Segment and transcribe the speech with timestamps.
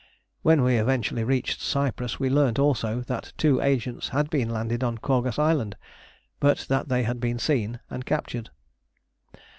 [0.41, 4.97] When we eventually reached Cyprus, we learnt also that two agents had been landed on
[4.97, 5.77] Korghos Island,
[6.39, 8.49] but that they had been seen and captured.